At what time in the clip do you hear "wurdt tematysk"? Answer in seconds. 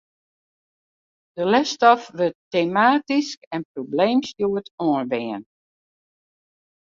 2.17-3.39